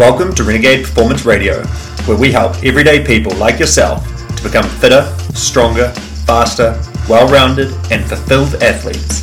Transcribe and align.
Welcome 0.00 0.34
to 0.36 0.44
Renegade 0.44 0.86
Performance 0.86 1.26
Radio, 1.26 1.62
where 2.06 2.16
we 2.16 2.32
help 2.32 2.64
everyday 2.64 3.04
people 3.04 3.36
like 3.36 3.60
yourself 3.60 4.02
to 4.34 4.42
become 4.42 4.66
fitter, 4.66 5.02
stronger, 5.34 5.90
faster, 6.24 6.82
well 7.06 7.28
rounded, 7.28 7.70
and 7.92 8.02
fulfilled 8.08 8.54
athletes. 8.62 9.20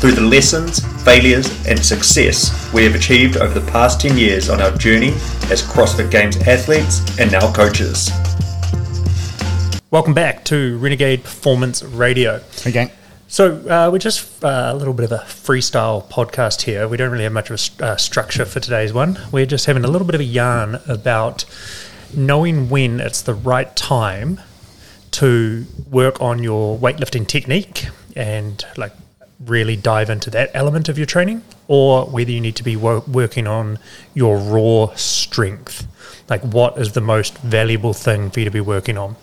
Through 0.00 0.14
the 0.14 0.22
lessons, 0.22 0.80
failures, 1.04 1.48
and 1.68 1.78
success 1.78 2.50
we 2.74 2.82
have 2.82 2.96
achieved 2.96 3.36
over 3.36 3.60
the 3.60 3.70
past 3.70 4.00
10 4.00 4.18
years 4.18 4.50
on 4.50 4.60
our 4.60 4.76
journey 4.76 5.10
as 5.52 5.62
CrossFit 5.62 6.10
Games 6.10 6.36
athletes 6.48 6.98
and 7.20 7.30
now 7.30 7.52
coaches. 7.52 8.10
Welcome 9.92 10.14
back 10.14 10.44
to 10.46 10.78
Renegade 10.78 11.22
Performance 11.22 11.84
Radio. 11.84 12.40
Hey, 12.64 12.72
gang. 12.72 12.90
So 13.30 13.56
uh, 13.68 13.90
we're 13.92 13.98
just 13.98 14.42
uh, 14.42 14.70
a 14.72 14.74
little 14.74 14.94
bit 14.94 15.04
of 15.04 15.12
a 15.12 15.22
freestyle 15.24 16.08
podcast 16.08 16.62
here. 16.62 16.88
We 16.88 16.96
don't 16.96 17.10
really 17.10 17.24
have 17.24 17.32
much 17.32 17.50
of 17.50 17.54
a 17.54 17.58
st- 17.58 17.82
uh, 17.82 17.96
structure 17.98 18.46
for 18.46 18.58
today's 18.58 18.94
one. 18.94 19.18
We're 19.30 19.44
just 19.44 19.66
having 19.66 19.84
a 19.84 19.86
little 19.86 20.06
bit 20.06 20.14
of 20.14 20.22
a 20.22 20.24
yarn 20.24 20.80
about 20.88 21.44
knowing 22.16 22.70
when 22.70 23.00
it's 23.00 23.20
the 23.20 23.34
right 23.34 23.76
time 23.76 24.40
to 25.10 25.66
work 25.90 26.22
on 26.22 26.42
your 26.42 26.78
weightlifting 26.78 27.26
technique 27.26 27.88
and 28.16 28.64
like 28.78 28.92
really 29.44 29.76
dive 29.76 30.08
into 30.08 30.30
that 30.30 30.50
element 30.54 30.88
of 30.88 30.96
your 30.96 31.06
training, 31.06 31.42
or 31.68 32.06
whether 32.06 32.30
you 32.30 32.40
need 32.40 32.56
to 32.56 32.64
be 32.64 32.76
wo- 32.76 33.04
working 33.06 33.46
on 33.46 33.78
your 34.14 34.38
raw 34.38 34.94
strength. 34.94 35.86
Like, 36.30 36.40
what 36.40 36.78
is 36.78 36.92
the 36.92 37.02
most 37.02 37.36
valuable 37.38 37.92
thing 37.92 38.30
for 38.30 38.40
you 38.40 38.46
to 38.46 38.50
be 38.50 38.62
working 38.62 38.96
on? 38.96 39.16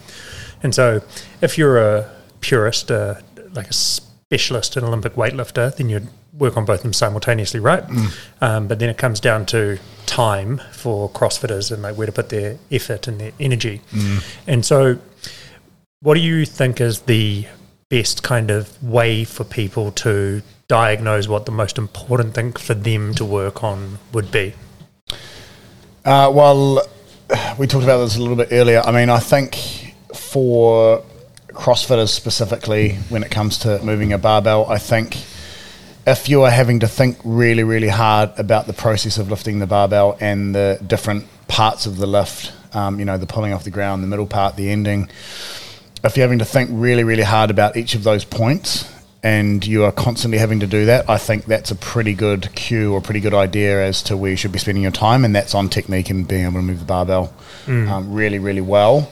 And 0.61 0.75
so, 0.75 1.01
if 1.41 1.57
you're 1.57 1.79
a 1.79 2.11
purist, 2.39 2.91
uh, 2.91 3.15
like 3.55 3.69
a 3.69 3.73
specialist, 3.73 4.75
an 4.75 4.83
Olympic 4.83 5.13
weightlifter, 5.13 5.75
then 5.75 5.89
you'd 5.89 6.07
work 6.33 6.57
on 6.57 6.65
both 6.65 6.79
of 6.79 6.83
them 6.83 6.93
simultaneously, 6.93 7.59
right? 7.59 7.83
Mm. 7.87 8.17
Um, 8.41 8.67
but 8.67 8.79
then 8.79 8.89
it 8.89 8.97
comes 8.97 9.19
down 9.19 9.45
to 9.47 9.79
time 10.05 10.61
for 10.71 11.09
CrossFitters 11.09 11.71
and 11.71 11.81
like 11.81 11.95
where 11.95 12.07
to 12.07 12.11
put 12.11 12.29
their 12.29 12.57
effort 12.71 13.07
and 13.07 13.19
their 13.19 13.31
energy. 13.39 13.81
Mm. 13.91 14.23
And 14.47 14.65
so, 14.65 14.99
what 16.01 16.15
do 16.15 16.19
you 16.19 16.45
think 16.45 16.81
is 16.81 17.01
the 17.01 17.47
best 17.89 18.23
kind 18.23 18.51
of 18.51 18.81
way 18.83 19.23
for 19.23 19.43
people 19.43 19.91
to 19.91 20.41
diagnose 20.67 21.27
what 21.27 21.45
the 21.45 21.51
most 21.51 21.77
important 21.77 22.33
thing 22.33 22.51
for 22.53 22.73
them 22.73 23.13
to 23.15 23.25
work 23.25 23.63
on 23.63 23.99
would 24.11 24.31
be? 24.31 24.53
Uh, 26.03 26.31
well, 26.33 26.81
we 27.57 27.67
talked 27.67 27.83
about 27.83 27.97
this 27.99 28.15
a 28.15 28.19
little 28.19 28.35
bit 28.35 28.49
earlier. 28.51 28.81
I 28.83 28.91
mean, 28.91 29.09
I 29.09 29.19
think 29.19 29.93
for 30.13 31.03
CrossFitters 31.55 32.09
specifically, 32.09 32.93
when 33.09 33.23
it 33.23 33.31
comes 33.31 33.57
to 33.59 33.81
moving 33.83 34.13
a 34.13 34.17
barbell, 34.17 34.69
I 34.69 34.77
think 34.77 35.17
if 36.05 36.29
you 36.29 36.43
are 36.43 36.51
having 36.51 36.81
to 36.81 36.87
think 36.87 37.17
really, 37.23 37.63
really 37.63 37.87
hard 37.87 38.31
about 38.37 38.67
the 38.67 38.73
process 38.73 39.17
of 39.17 39.29
lifting 39.29 39.59
the 39.59 39.67
barbell 39.67 40.17
and 40.19 40.53
the 40.53 40.79
different 40.85 41.25
parts 41.47 41.85
of 41.85 41.97
the 41.97 42.05
lift, 42.05 42.53
um, 42.75 42.99
you 42.99 43.05
know, 43.05 43.17
the 43.17 43.25
pulling 43.25 43.53
off 43.53 43.63
the 43.63 43.71
ground, 43.71 44.03
the 44.03 44.07
middle 44.07 44.27
part, 44.27 44.55
the 44.55 44.69
ending, 44.69 45.09
if 46.03 46.15
you're 46.15 46.23
having 46.23 46.39
to 46.39 46.45
think 46.45 46.69
really, 46.71 47.03
really 47.03 47.23
hard 47.23 47.49
about 47.49 47.75
each 47.75 47.95
of 47.95 48.03
those 48.03 48.23
points 48.23 48.91
and 49.23 49.65
you 49.65 49.83
are 49.83 49.91
constantly 49.91 50.37
having 50.37 50.59
to 50.59 50.67
do 50.67 50.85
that, 50.85 51.09
I 51.09 51.17
think 51.17 51.45
that's 51.45 51.71
a 51.71 51.75
pretty 51.75 52.13
good 52.13 52.53
cue 52.53 52.93
or 52.93 53.01
pretty 53.01 53.21
good 53.21 53.33
idea 53.33 53.83
as 53.83 54.03
to 54.03 54.15
where 54.15 54.29
you 54.29 54.37
should 54.37 54.51
be 54.51 54.59
spending 54.59 54.83
your 54.83 54.91
time, 54.91 55.25
and 55.25 55.35
that's 55.35 55.55
on 55.55 55.69
technique 55.69 56.11
and 56.11 56.27
being 56.27 56.43
able 56.43 56.59
to 56.59 56.61
move 56.61 56.79
the 56.79 56.85
barbell 56.85 57.33
mm. 57.65 57.89
um, 57.89 58.13
really, 58.13 58.37
really 58.37 58.61
well 58.61 59.11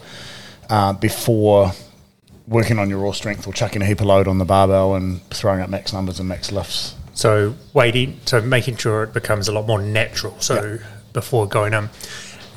uh, 0.70 0.94
before 0.94 1.72
working 2.48 2.80
on 2.80 2.90
your 2.90 3.00
raw 3.00 3.12
strength 3.12 3.48
or 3.48 3.54
chucking 3.54 3.82
a 3.82 3.86
heap 3.86 4.02
of 4.02 4.08
load 4.08 4.28
on 4.28 4.38
the 4.38 4.46
barbell 4.46 4.96
and 4.96 5.22
throwing 5.30 5.62
up 5.62 5.70
max 5.70 5.94
numbers 5.94 6.20
and 6.20 6.28
max 6.28 6.52
lifts. 6.52 6.96
So 7.14 7.56
waiting, 7.74 8.20
so 8.26 8.42
making 8.42 8.78
sure 8.78 9.04
it 9.04 9.14
becomes 9.14 9.48
a 9.48 9.52
lot 9.52 9.68
more 9.68 9.82
natural. 9.82 10.40
So 10.40 10.80
before 11.14 11.48
going 11.48 11.74
um, 11.74 11.90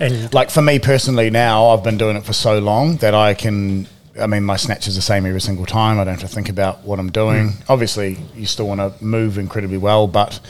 and 0.00 0.32
like 0.34 0.50
for 0.50 0.62
me 0.62 0.78
personally, 0.78 1.30
now 1.30 1.68
I've 1.68 1.82
been 1.82 1.98
doing 1.98 2.16
it 2.16 2.24
for 2.24 2.32
so 2.32 2.58
long 2.58 2.96
that 2.98 3.14
I 3.14 3.34
can. 3.34 3.86
I 4.18 4.26
mean, 4.26 4.44
my 4.44 4.56
snatch 4.56 4.86
is 4.86 4.96
the 4.96 5.02
same 5.02 5.26
every 5.26 5.40
single 5.40 5.66
time. 5.66 5.98
I 5.98 6.04
don't 6.04 6.18
have 6.18 6.28
to 6.28 6.34
think 6.34 6.48
about 6.48 6.84
what 6.84 6.98
I'm 6.98 7.12
doing. 7.12 7.50
Mm. 7.50 7.64
Obviously, 7.68 8.16
you 8.34 8.46
still 8.46 8.66
want 8.66 8.80
to 8.80 9.04
move 9.04 9.36
incredibly 9.36 9.76
well, 9.76 10.06
but 10.06 10.40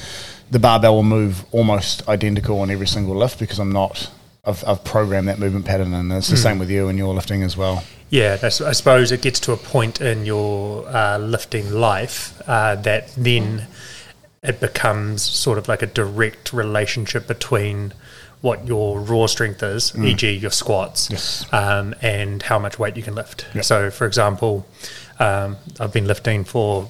the 0.50 0.60
barbell 0.60 0.94
will 0.94 1.02
move 1.02 1.44
almost 1.52 2.08
identical 2.08 2.60
on 2.60 2.70
every 2.70 2.86
single 2.86 3.16
lift 3.16 3.38
because 3.38 3.58
I'm 3.58 3.72
not. 3.72 4.10
I've, 4.44 4.64
I've 4.64 4.84
programmed 4.84 5.26
that 5.26 5.40
movement 5.40 5.64
pattern, 5.64 5.92
and 5.94 6.12
it's 6.12 6.28
the 6.28 6.36
mm. 6.36 6.42
same 6.42 6.58
with 6.60 6.70
you 6.70 6.88
and 6.88 6.96
your 6.96 7.12
lifting 7.12 7.42
as 7.42 7.56
well. 7.56 7.82
Yeah, 8.08 8.38
I 8.42 8.48
suppose 8.48 9.10
it 9.10 9.22
gets 9.22 9.40
to 9.40 9.52
a 9.52 9.56
point 9.56 10.00
in 10.00 10.24
your 10.24 10.86
uh, 10.88 11.18
lifting 11.18 11.72
life 11.72 12.40
uh, 12.46 12.76
that 12.76 13.12
then 13.16 13.66
it 14.42 14.60
becomes 14.60 15.22
sort 15.22 15.58
of 15.58 15.66
like 15.66 15.82
a 15.82 15.86
direct 15.86 16.52
relationship 16.52 17.26
between 17.26 17.92
what 18.42 18.64
your 18.66 19.00
raw 19.00 19.26
strength 19.26 19.62
is, 19.62 19.90
mm. 19.90 20.06
e.g., 20.06 20.30
your 20.30 20.52
squats, 20.52 21.10
yes. 21.10 21.52
um, 21.52 21.94
and 22.00 22.42
how 22.44 22.58
much 22.58 22.78
weight 22.78 22.96
you 22.96 23.02
can 23.02 23.14
lift. 23.14 23.46
Yep. 23.54 23.64
So, 23.64 23.90
for 23.90 24.06
example, 24.06 24.66
um, 25.18 25.56
I've 25.80 25.92
been 25.92 26.06
lifting 26.06 26.44
for 26.44 26.88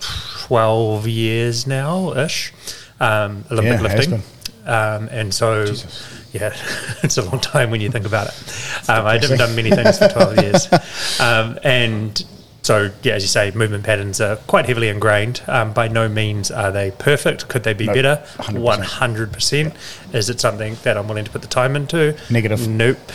12 0.00 1.08
years 1.08 1.66
now 1.66 2.12
ish, 2.12 2.52
um, 3.00 3.44
Olympic 3.50 3.80
yeah, 3.80 3.80
lifting. 3.80 4.22
Um, 4.66 5.08
and 5.10 5.32
so. 5.32 5.64
Jesus 5.64 6.17
yeah, 6.32 6.54
it's 7.02 7.18
a 7.18 7.22
long 7.22 7.40
time 7.40 7.70
when 7.70 7.80
you 7.80 7.90
think 7.90 8.06
about 8.06 8.28
it. 8.28 8.88
Um, 8.88 9.06
I 9.06 9.18
haven't 9.18 9.38
done 9.38 9.54
many 9.56 9.70
things 9.70 9.98
for 9.98 10.08
12 10.08 10.36
years. 10.42 10.72
Um, 11.20 11.58
and 11.62 12.24
so, 12.62 12.90
yeah, 13.02 13.14
as 13.14 13.22
you 13.22 13.28
say, 13.28 13.50
movement 13.52 13.84
patterns 13.84 14.20
are 14.20 14.36
quite 14.36 14.66
heavily 14.66 14.88
ingrained. 14.88 15.42
Um, 15.46 15.72
by 15.72 15.88
no 15.88 16.06
means 16.06 16.50
are 16.50 16.70
they 16.70 16.90
perfect. 16.90 17.48
Could 17.48 17.62
they 17.62 17.72
be 17.72 17.86
nope, 17.86 17.94
better? 17.94 18.22
100%. 18.36 18.84
100%. 18.84 20.14
Is 20.14 20.28
it 20.28 20.38
something 20.38 20.76
that 20.82 20.98
I'm 20.98 21.08
willing 21.08 21.24
to 21.24 21.30
put 21.30 21.40
the 21.40 21.48
time 21.48 21.76
into? 21.76 22.14
Negative. 22.30 22.68
Nope. 22.68 22.98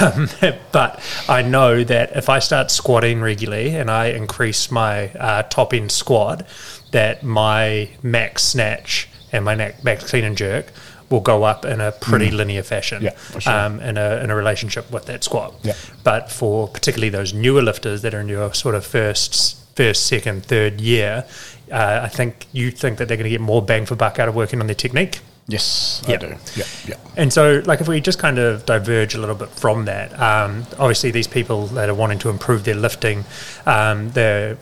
Um, 0.00 0.28
but 0.72 1.02
I 1.28 1.42
know 1.42 1.84
that 1.84 2.16
if 2.16 2.30
I 2.30 2.38
start 2.38 2.70
squatting 2.70 3.20
regularly 3.20 3.74
and 3.76 3.90
I 3.90 4.06
increase 4.06 4.70
my 4.70 5.08
uh, 5.08 5.42
top 5.42 5.74
end 5.74 5.92
squat, 5.92 6.46
that 6.92 7.22
my 7.22 7.90
max 8.02 8.44
snatch 8.44 9.08
and 9.30 9.44
my 9.44 9.74
max 9.82 10.08
clean 10.08 10.24
and 10.24 10.36
jerk– 10.36 10.66
will 11.10 11.20
go 11.20 11.42
up 11.42 11.64
in 11.64 11.80
a 11.80 11.92
pretty 11.92 12.30
mm. 12.30 12.36
linear 12.36 12.62
fashion 12.62 13.02
yeah, 13.02 13.16
sure. 13.38 13.52
um, 13.52 13.80
in, 13.80 13.98
a, 13.98 14.16
in 14.22 14.30
a 14.30 14.34
relationship 14.34 14.90
with 14.90 15.06
that 15.06 15.24
squat. 15.24 15.54
Yeah. 15.62 15.74
But 16.04 16.30
for 16.30 16.68
particularly 16.68 17.10
those 17.10 17.34
newer 17.34 17.62
lifters 17.62 18.02
that 18.02 18.14
are 18.14 18.20
in 18.20 18.28
your 18.28 18.54
sort 18.54 18.74
of 18.74 18.86
first, 18.86 19.56
first 19.76 20.06
second, 20.06 20.46
third 20.46 20.80
year, 20.80 21.26
uh, 21.70 22.00
I 22.02 22.08
think 22.08 22.46
you 22.52 22.70
think 22.70 22.98
that 22.98 23.08
they're 23.08 23.16
going 23.16 23.24
to 23.24 23.30
get 23.30 23.40
more 23.40 23.60
bang 23.60 23.86
for 23.86 23.96
buck 23.96 24.18
out 24.18 24.28
of 24.28 24.34
working 24.34 24.60
on 24.60 24.66
their 24.66 24.74
technique. 24.74 25.20
Yes, 25.46 26.02
I 26.06 26.14
do. 26.14 26.36
Yeah, 26.54 26.64
yeah. 26.86 26.94
And 27.16 27.32
so, 27.32 27.60
like, 27.64 27.80
if 27.80 27.88
we 27.88 28.00
just 28.00 28.20
kind 28.20 28.38
of 28.38 28.64
diverge 28.66 29.16
a 29.16 29.18
little 29.18 29.34
bit 29.34 29.48
from 29.48 29.86
that, 29.86 30.12
um, 30.20 30.64
obviously, 30.78 31.10
these 31.10 31.26
people 31.26 31.66
that 31.68 31.88
are 31.88 31.94
wanting 31.94 32.20
to 32.20 32.28
improve 32.28 32.62
their 32.62 32.76
lifting, 32.76 33.24
um, 33.66 34.10
they're 34.12 34.58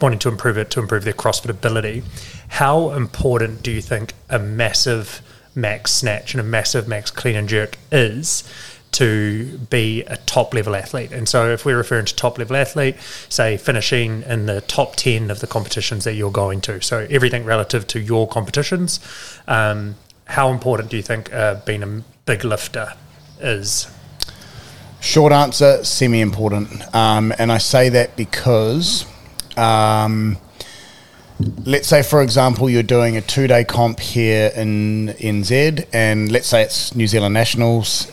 wanting 0.00 0.18
to 0.18 0.28
improve 0.28 0.58
it 0.58 0.68
to 0.70 0.80
improve 0.80 1.04
their 1.04 1.12
CrossFit 1.12 1.48
ability. 1.50 2.02
How 2.48 2.90
important 2.90 3.62
do 3.62 3.70
you 3.70 3.80
think 3.80 4.14
a 4.28 4.40
massive 4.40 5.22
max 5.54 5.92
snatch 5.92 6.34
and 6.34 6.40
a 6.40 6.44
massive 6.44 6.88
max 6.88 7.10
clean 7.10 7.36
and 7.36 7.48
jerk 7.48 7.76
is 7.90 8.44
to 8.92 9.58
be 9.70 10.02
a 10.02 10.16
top 10.18 10.52
level 10.54 10.76
athlete. 10.76 11.12
And 11.12 11.28
so, 11.28 11.50
if 11.50 11.64
we're 11.64 11.76
referring 11.76 12.04
to 12.04 12.14
top 12.14 12.38
level 12.38 12.56
athlete, 12.56 12.96
say 13.28 13.56
finishing 13.56 14.22
in 14.22 14.46
the 14.46 14.60
top 14.60 14.96
10 14.96 15.30
of 15.30 15.40
the 15.40 15.46
competitions 15.46 16.04
that 16.04 16.14
you're 16.14 16.30
going 16.30 16.60
to, 16.62 16.80
so 16.82 17.06
everything 17.10 17.44
relative 17.44 17.86
to 17.88 18.00
your 18.00 18.28
competitions, 18.28 19.00
um, 19.48 19.96
how 20.26 20.50
important 20.50 20.90
do 20.90 20.96
you 20.96 21.02
think 21.02 21.32
uh, 21.32 21.56
being 21.66 21.82
a 21.82 22.02
big 22.26 22.44
lifter 22.44 22.92
is? 23.40 23.90
Short 25.00 25.32
answer 25.32 25.82
semi 25.84 26.20
important. 26.20 26.94
Um, 26.94 27.32
and 27.38 27.50
I 27.50 27.58
say 27.58 27.88
that 27.88 28.16
because. 28.16 29.06
Um, 29.56 30.38
let's 31.64 31.88
say, 31.88 32.02
for 32.02 32.22
example, 32.22 32.68
you're 32.68 32.82
doing 32.82 33.16
a 33.16 33.20
two 33.20 33.46
day 33.46 33.64
comp 33.64 34.00
here 34.00 34.52
in 34.54 35.08
NZ, 35.18 35.86
and 35.92 36.30
let's 36.30 36.46
say 36.46 36.62
it's 36.62 36.94
New 36.94 37.06
Zealand 37.06 37.34
Nationals, 37.34 38.10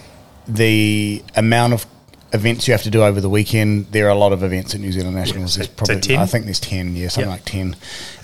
the 0.48 1.24
amount 1.36 1.74
of 1.74 1.86
events 2.34 2.68
you 2.68 2.74
have 2.74 2.84
to 2.84 2.90
do 2.90 3.04
over 3.04 3.22
the 3.22 3.30
weekend, 3.30 3.88
there 3.88 4.06
are 4.06 4.10
a 4.10 4.16
lot 4.16 4.34
of 4.34 4.44
events 4.44 4.76
at 4.76 4.82
New 4.82 4.92
Zealand 4.92 5.16
Nationals. 5.16 5.56
there's 5.56 5.68
probably, 5.68 6.18
I 6.18 6.26
think 6.26 6.46
there's 6.46 6.60
10, 6.60 6.96
yeah, 6.96 7.08
something 7.08 7.30
yep. 7.30 7.40
like 7.40 7.46
10. 7.46 7.76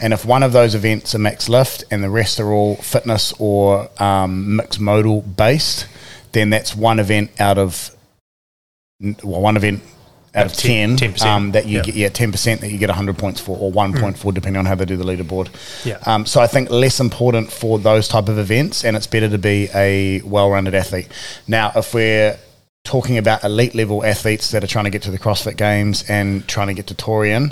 And 0.01 0.13
if 0.13 0.25
one 0.25 0.43
of 0.43 0.53
those 0.53 0.75
events 0.75 1.15
are 1.15 1.19
max 1.19 1.49
lift 1.49 1.83
and 1.89 2.03
the 2.03 2.09
rest 2.09 2.39
are 2.39 2.51
all 2.51 2.75
fitness 2.75 3.33
or 3.39 3.89
um, 4.01 4.57
mixed 4.57 4.79
modal 4.79 5.21
based, 5.21 5.87
then 6.33 6.49
that's 6.49 6.75
one 6.75 6.99
event 6.99 7.31
out 7.39 7.57
of, 7.57 7.95
well, 8.99 9.41
one 9.41 9.57
event 9.57 9.81
out 10.35 10.45
of 10.47 10.53
10, 10.53 10.97
10 10.97 11.27
um, 11.27 11.51
that 11.51 11.65
you 11.65 11.81
get, 11.81 11.95
yeah, 11.95 12.09
10% 12.09 12.59
that 12.59 12.69
you 12.69 12.77
get 12.77 12.89
100 12.89 13.17
points 13.17 13.39
for, 13.39 13.57
or 13.57 13.71
1.4, 13.71 14.13
mm. 14.13 14.33
depending 14.33 14.59
on 14.59 14.65
how 14.65 14.75
they 14.75 14.85
do 14.85 14.97
the 14.97 15.03
leaderboard. 15.03 15.49
Yeah. 15.85 15.97
Um, 16.05 16.25
so 16.25 16.41
I 16.41 16.47
think 16.47 16.69
less 16.69 16.99
important 16.99 17.51
for 17.51 17.79
those 17.79 18.07
type 18.07 18.27
of 18.27 18.37
events, 18.37 18.83
and 18.83 18.97
it's 18.97 19.07
better 19.07 19.29
to 19.29 19.37
be 19.37 19.69
a 19.73 20.21
well-rounded 20.21 20.75
athlete. 20.75 21.07
Now, 21.47 21.71
if 21.75 21.93
we're 21.93 22.37
talking 22.83 23.17
about 23.17 23.43
elite 23.43 23.75
level 23.75 24.05
athletes 24.05 24.51
that 24.51 24.63
are 24.63 24.67
trying 24.67 24.85
to 24.85 24.91
get 24.91 25.01
to 25.03 25.11
the 25.11 25.19
CrossFit 25.19 25.57
Games 25.57 26.07
and 26.07 26.47
trying 26.47 26.67
to 26.67 26.73
get 26.73 26.87
to 26.87 26.95
Torian, 26.95 27.51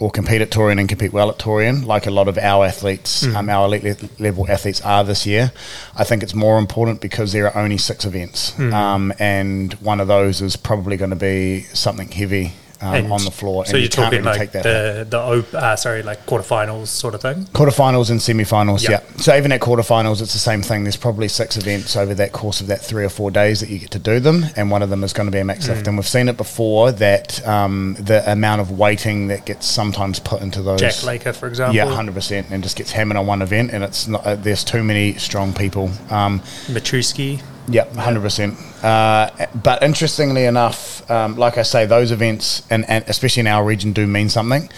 or 0.00 0.10
compete 0.10 0.40
at 0.40 0.50
Torian 0.50 0.78
and 0.78 0.88
compete 0.88 1.12
well 1.12 1.28
at 1.30 1.38
Torian, 1.38 1.84
like 1.84 2.06
a 2.06 2.10
lot 2.10 2.28
of 2.28 2.38
our 2.38 2.64
athletes, 2.64 3.24
Mm. 3.24 3.34
um, 3.36 3.48
our 3.50 3.66
elite 3.66 3.82
le- 3.84 4.08
level 4.18 4.46
athletes 4.48 4.80
are 4.82 5.02
this 5.04 5.26
year. 5.26 5.50
I 5.96 6.04
think 6.04 6.22
it's 6.22 6.34
more 6.34 6.58
important 6.58 7.00
because 7.00 7.32
there 7.32 7.46
are 7.46 7.56
only 7.62 7.78
six 7.78 8.04
events, 8.04 8.52
Mm. 8.56 8.72
um, 8.72 9.12
and 9.18 9.72
one 9.74 10.00
of 10.00 10.06
those 10.08 10.40
is 10.40 10.56
probably 10.56 10.96
going 10.96 11.10
to 11.10 11.16
be 11.16 11.62
something 11.74 12.08
heavy 12.10 12.52
um, 12.80 13.12
on 13.12 13.24
the 13.24 13.30
floor. 13.30 13.64
So 13.66 13.70
and 13.70 13.78
you're 13.78 13.82
you 13.84 13.88
talking 13.88 14.18
really 14.20 14.22
like 14.30 14.38
take 14.38 14.52
that 14.52 14.64
hit. 14.64 15.10
the 15.10 15.16
the 15.16 15.18
op- 15.20 15.54
uh, 15.54 15.76
sorry, 15.76 16.02
like 16.02 16.24
quarterfinals 16.26 16.86
sort 16.88 17.14
of 17.14 17.20
thing. 17.22 17.44
Quarterfinals 17.46 18.10
and 18.10 18.20
semi-finals, 18.22 18.82
Yeah. 18.84 18.90
yeah. 19.02 19.16
So 19.18 19.36
even 19.36 19.52
at 19.52 19.60
quarterfinals, 19.60 20.20
it's 20.22 20.32
the 20.32 20.38
same 20.38 20.62
thing. 20.62 20.84
There's 20.84 20.96
probably 20.96 21.28
six 21.28 21.56
events 21.56 21.96
over 21.96 22.14
that 22.14 22.32
course 22.32 22.60
of 22.60 22.68
that 22.68 22.80
three 22.80 23.04
or 23.04 23.08
four 23.08 23.30
days 23.30 23.60
that 23.60 23.68
you 23.68 23.78
get 23.78 23.90
to 23.92 23.98
do 23.98 24.20
them, 24.20 24.46
and 24.56 24.70
one 24.70 24.82
of 24.82 24.90
them 24.90 25.02
is 25.04 25.12
going 25.12 25.26
to 25.26 25.32
be 25.32 25.38
a 25.38 25.44
max 25.44 25.66
Mm. 25.66 25.68
lift. 25.70 25.86
And 25.88 25.96
we've 25.98 26.06
seen 26.08 26.28
it 26.28 26.36
before 26.36 26.92
that 26.92 27.46
um, 27.46 27.96
the 27.98 28.30
amount 28.30 28.60
of 28.60 28.70
weighting 28.78 29.28
that 29.28 29.44
gets 29.44 29.66
sometimes 29.66 30.18
put 30.20 30.40
into 30.42 30.62
those. 30.62 30.80
Jack 30.80 31.02
Laker, 31.04 31.32
for 31.32 31.48
example. 31.48 31.74
Yeah, 31.74 31.86
hundred 31.92 32.14
percent, 32.14 32.46
and 32.50 32.62
just 32.62 32.76
gets 32.76 32.92
hammered 32.92 33.16
on 33.16 33.26
one 33.26 33.42
event, 33.42 33.72
and 33.72 33.82
it's 33.82 34.06
not. 34.06 34.24
Uh, 34.26 34.34
there's 34.36 34.62
too 34.64 34.82
many 34.84 35.14
strong 35.14 35.52
people. 35.52 35.90
Um, 36.10 36.40
Machuski. 36.68 37.40
Yeah, 37.68 37.84
hundred 37.94 38.22
percent. 38.22 38.54
Uh, 38.82 39.30
but 39.62 39.82
interestingly 39.82 40.44
enough, 40.44 41.08
um, 41.10 41.36
like 41.36 41.58
I 41.58 41.62
say, 41.62 41.86
those 41.86 42.10
events, 42.10 42.62
and, 42.70 42.88
and 42.88 43.04
especially 43.08 43.40
in 43.40 43.46
our 43.46 43.64
region, 43.64 43.92
do 43.92 44.06
mean 44.06 44.28
something. 44.28 44.68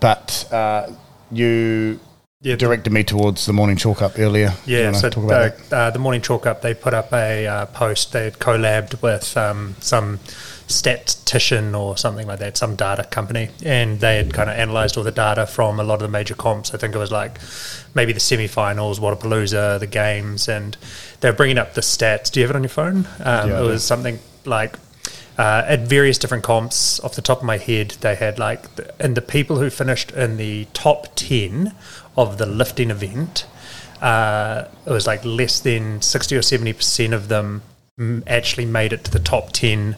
But 0.00 0.46
uh, 0.52 0.90
you 1.30 2.00
Yeah, 2.40 2.56
directed 2.56 2.92
me 2.92 3.02
towards 3.04 3.46
the 3.46 3.52
morning 3.52 3.76
chalk 3.76 4.00
up 4.00 4.18
earlier. 4.18 4.54
Yeah, 4.64 4.92
so 4.92 5.10
talk 5.10 5.24
about 5.24 5.56
the, 5.68 5.76
uh, 5.76 5.90
the 5.90 5.98
Morning 5.98 6.22
Chalk 6.22 6.46
Up, 6.46 6.62
they 6.62 6.72
put 6.74 6.94
up 6.94 7.12
a 7.12 7.46
uh, 7.46 7.66
post. 7.66 8.12
They 8.12 8.24
had 8.24 8.38
collabed 8.38 9.02
with 9.02 9.36
um, 9.36 9.74
some 9.80 10.20
statistician 10.68 11.74
or 11.74 11.96
something 11.96 12.26
like 12.26 12.38
that, 12.38 12.56
some 12.56 12.76
data 12.76 13.02
company, 13.04 13.48
and 13.64 14.00
they 14.00 14.16
had 14.16 14.32
kind 14.32 14.50
of 14.50 14.58
analysed 14.58 14.96
all 14.96 15.02
the 15.02 15.10
data 15.10 15.46
from 15.46 15.80
a 15.80 15.82
lot 15.82 15.94
of 15.94 16.00
the 16.00 16.08
major 16.08 16.34
comps. 16.34 16.74
I 16.74 16.78
think 16.78 16.94
it 16.94 16.98
was 16.98 17.10
like 17.10 17.38
maybe 17.94 18.12
the 18.12 18.20
semi-finals, 18.20 19.00
Wadapalooza, 19.00 19.80
the 19.80 19.86
games, 19.86 20.46
and 20.48 20.76
they 21.20 21.30
were 21.30 21.36
bringing 21.36 21.58
up 21.58 21.74
the 21.74 21.80
stats. 21.80 22.30
Do 22.30 22.40
you 22.40 22.46
have 22.46 22.54
it 22.54 22.56
on 22.56 22.62
your 22.62 22.68
phone? 22.68 23.08
Um, 23.24 23.48
Yeah, 23.48 23.60
it 23.60 23.64
was 23.64 23.82
something 23.82 24.18
like 24.44 24.76
uh, 25.38 25.64
at 25.66 25.80
various 25.80 26.18
different 26.18 26.44
comps. 26.44 27.00
Off 27.00 27.14
the 27.14 27.22
top 27.22 27.38
of 27.38 27.44
my 27.44 27.56
head, 27.56 27.96
they 28.00 28.14
had 28.14 28.38
like, 28.38 28.74
the, 28.76 28.94
and 29.02 29.16
the 29.16 29.22
people 29.22 29.58
who 29.58 29.70
finished 29.70 30.10
in 30.12 30.36
the 30.36 30.66
top 30.74 31.08
ten 31.16 31.74
of 32.16 32.36
the 32.36 32.46
lifting 32.46 32.90
event, 32.90 33.46
uh, 34.02 34.64
it 34.84 34.90
was 34.90 35.06
like 35.06 35.24
less 35.24 35.60
than 35.60 36.02
sixty 36.02 36.36
or 36.36 36.42
seventy 36.42 36.74
percent 36.74 37.14
of 37.14 37.28
them 37.28 37.62
mm, 37.98 38.22
actually 38.26 38.66
made 38.66 38.92
it 38.92 39.04
to 39.04 39.10
the 39.10 39.18
top 39.18 39.52
ten 39.52 39.96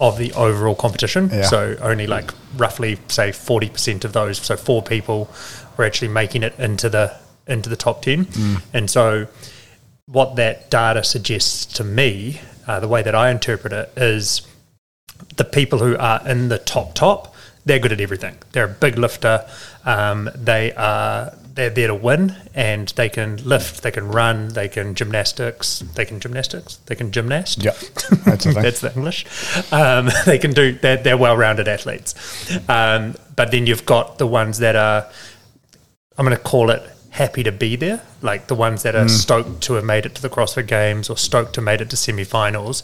of 0.00 0.18
the 0.18 0.32
overall 0.32 0.74
competition. 0.74 1.30
Yeah. 1.30 1.42
So 1.42 1.76
only 1.80 2.06
like 2.06 2.32
roughly 2.56 2.98
say 3.08 3.32
forty 3.32 3.68
percent 3.68 4.04
of 4.04 4.12
those, 4.12 4.38
so 4.38 4.56
four 4.56 4.82
people 4.82 5.30
were 5.76 5.84
actually 5.84 6.08
making 6.08 6.42
it 6.42 6.58
into 6.58 6.88
the 6.88 7.16
into 7.46 7.68
the 7.68 7.76
top 7.76 8.02
ten, 8.02 8.26
and 8.72 8.90
so 8.90 9.26
what 10.06 10.36
that 10.36 10.70
data 10.70 11.02
suggests 11.04 11.64
to 11.74 11.84
me, 11.84 12.40
uh, 12.66 12.80
the 12.80 12.88
way 12.88 13.02
that 13.02 13.14
I 13.14 13.30
interpret 13.30 13.72
it, 13.72 13.92
is 13.96 14.42
the 15.36 15.44
people 15.44 15.78
who 15.78 15.96
are 15.96 16.20
in 16.28 16.48
the 16.48 16.58
top 16.58 16.94
top, 16.94 17.34
they're 17.64 17.78
good 17.78 17.92
at 17.92 18.00
everything. 18.00 18.36
They're 18.52 18.64
a 18.64 18.68
big 18.68 18.98
lifter. 18.98 19.48
Um, 19.84 20.28
they 20.34 20.72
are 20.74 21.32
they're 21.54 21.70
there 21.70 21.88
to 21.88 21.94
win, 21.94 22.34
and 22.54 22.88
they 22.88 23.08
can 23.08 23.36
lift, 23.44 23.82
they 23.82 23.90
can 23.90 24.08
run, 24.08 24.48
they 24.48 24.68
can 24.68 24.94
gymnastics, 24.94 25.80
they 25.94 26.04
can 26.04 26.20
gymnastics, 26.20 26.76
they 26.86 26.94
can 26.94 27.10
gymnast. 27.10 27.62
Yeah, 27.62 27.70
that's 28.24 28.44
the. 28.44 28.52
That's 28.62 28.80
the 28.80 28.92
English. 28.94 29.26
Um, 29.72 30.08
they 30.26 30.38
can 30.38 30.52
do. 30.52 30.72
They're, 30.72 30.96
they're 30.96 31.16
well-rounded 31.16 31.68
athletes. 31.68 32.14
Um, 32.68 33.14
but 33.36 33.50
then 33.50 33.66
you've 33.66 33.86
got 33.86 34.18
the 34.18 34.26
ones 34.26 34.58
that 34.58 34.76
are. 34.76 35.08
I'm 36.16 36.26
going 36.26 36.36
to 36.36 36.42
call 36.42 36.70
it 36.70 36.82
happy 37.10 37.42
to 37.42 37.52
be 37.52 37.76
there, 37.76 38.02
like 38.22 38.46
the 38.46 38.54
ones 38.54 38.82
that 38.82 38.94
are 38.94 39.04
mm. 39.04 39.10
stoked 39.10 39.60
to 39.62 39.74
have 39.74 39.84
made 39.84 40.06
it 40.06 40.14
to 40.14 40.22
the 40.22 40.30
CrossFit 40.30 40.66
Games 40.66 41.10
or 41.10 41.16
stoked 41.16 41.54
to 41.54 41.60
have 41.60 41.64
made 41.64 41.80
it 41.80 41.90
to 41.90 41.96
semi-finals, 41.96 42.82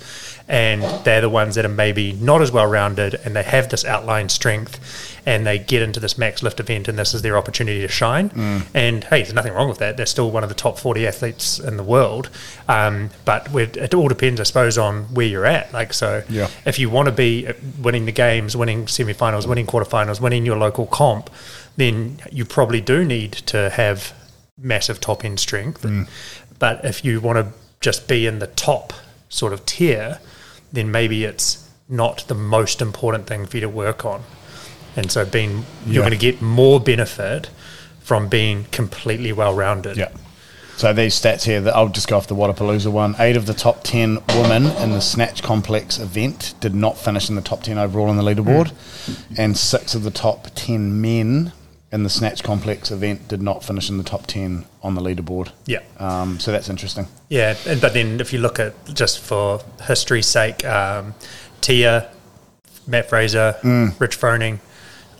and 0.48 0.82
they're 1.04 1.20
the 1.20 1.28
ones 1.28 1.54
that 1.54 1.64
are 1.64 1.70
maybe 1.70 2.12
not 2.14 2.42
as 2.42 2.50
well-rounded 2.50 3.14
and 3.24 3.36
they 3.36 3.42
have 3.42 3.68
this 3.68 3.84
outline 3.84 4.28
strength, 4.28 4.80
and 5.26 5.46
they 5.46 5.58
get 5.58 5.82
into 5.82 6.00
this 6.00 6.16
max 6.16 6.42
lift 6.42 6.58
event 6.58 6.88
and 6.88 6.98
this 6.98 7.14
is 7.14 7.22
their 7.22 7.36
opportunity 7.36 7.80
to 7.80 7.88
shine. 7.88 8.30
Mm. 8.30 8.66
And 8.74 9.04
hey, 9.04 9.22
there's 9.22 9.34
nothing 9.34 9.52
wrong 9.52 9.68
with 9.68 9.78
that. 9.78 9.96
They're 9.96 10.06
still 10.06 10.30
one 10.30 10.42
of 10.42 10.48
the 10.48 10.54
top 10.54 10.78
40 10.78 11.06
athletes 11.06 11.58
in 11.58 11.76
the 11.76 11.82
world, 11.82 12.30
um, 12.68 13.10
but 13.24 13.54
it 13.54 13.94
all 13.94 14.08
depends, 14.08 14.40
I 14.40 14.44
suppose, 14.44 14.78
on 14.78 15.04
where 15.14 15.26
you're 15.26 15.46
at. 15.46 15.72
Like 15.72 15.92
so, 15.92 16.22
Yeah. 16.28 16.48
if 16.64 16.78
you 16.78 16.90
want 16.90 17.06
to 17.06 17.12
be 17.12 17.46
uh, 17.46 17.52
winning 17.80 18.06
the 18.06 18.12
games, 18.12 18.56
winning 18.56 18.86
semi-finals, 18.88 19.46
winning 19.46 19.66
quarterfinals, 19.66 20.20
winning 20.20 20.46
your 20.46 20.56
local 20.56 20.86
comp, 20.86 21.30
then 21.76 22.18
you 22.32 22.44
probably 22.44 22.80
do 22.80 23.04
need 23.04 23.32
to 23.32 23.70
have 23.70 24.12
massive 24.58 25.00
top 25.00 25.24
end 25.24 25.40
strength. 25.40 25.82
Mm. 25.82 26.08
But 26.58 26.84
if 26.84 27.04
you 27.04 27.20
want 27.20 27.38
to 27.38 27.52
just 27.80 28.08
be 28.08 28.26
in 28.26 28.38
the 28.40 28.48
top 28.48 28.92
sort 29.28 29.52
of 29.52 29.64
tier, 29.64 30.20
then 30.72 30.90
maybe 30.90 31.24
it's 31.24 31.68
not 31.88 32.24
the 32.28 32.34
most 32.34 32.82
important 32.82 33.26
thing 33.26 33.46
for 33.46 33.56
you 33.56 33.60
to 33.62 33.68
work 33.68 34.04
on. 34.04 34.22
And 34.96 35.10
so 35.10 35.24
being 35.24 35.64
you're 35.86 36.02
going 36.02 36.10
to 36.10 36.18
get 36.18 36.42
more 36.42 36.80
benefit 36.80 37.50
from 38.00 38.28
being 38.28 38.64
completely 38.72 39.32
well 39.32 39.54
rounded. 39.54 39.96
Yeah. 39.96 40.10
So 40.76 40.92
these 40.92 41.20
stats 41.20 41.42
here, 41.42 41.60
that 41.60 41.74
I'll 41.74 41.88
just 41.88 42.06
go 42.06 42.16
off 42.16 42.28
the 42.28 42.36
Wadapalooza 42.36 42.92
one. 42.92 43.16
Eight 43.18 43.36
of 43.36 43.46
the 43.46 43.54
top 43.54 43.82
ten 43.82 44.18
women 44.28 44.66
in 44.66 44.92
the 44.92 45.00
Snatch 45.00 45.42
Complex 45.42 45.98
event 45.98 46.54
did 46.60 46.74
not 46.74 46.96
finish 46.96 47.28
in 47.28 47.34
the 47.34 47.42
top 47.42 47.64
ten 47.64 47.78
overall 47.78 48.08
on 48.08 48.16
the 48.16 48.22
leaderboard, 48.22 48.70
mm. 48.70 49.38
and 49.38 49.56
six 49.56 49.96
of 49.96 50.04
the 50.04 50.10
top 50.10 50.48
ten 50.54 51.00
men 51.00 51.52
in 51.90 52.02
the 52.02 52.10
Snatch 52.10 52.42
Complex 52.42 52.90
event 52.90 53.28
did 53.28 53.40
not 53.40 53.64
finish 53.64 53.88
in 53.88 53.96
the 53.98 54.04
top 54.04 54.26
ten 54.26 54.66
on 54.82 54.94
the 54.94 55.00
leaderboard. 55.00 55.52
Yeah. 55.66 55.80
Um, 55.98 56.38
so 56.38 56.52
that's 56.52 56.68
interesting. 56.68 57.06
Yeah, 57.28 57.56
and, 57.66 57.80
but 57.80 57.94
then 57.94 58.20
if 58.20 58.32
you 58.32 58.38
look 58.40 58.58
at 58.58 58.74
just 58.94 59.18
for 59.20 59.60
history's 59.86 60.26
sake, 60.26 60.64
um, 60.64 61.14
Tia, 61.60 62.10
Matt 62.86 63.08
Fraser, 63.08 63.56
Mm. 63.62 63.98
Rich 63.98 64.18
Froning, 64.20 64.58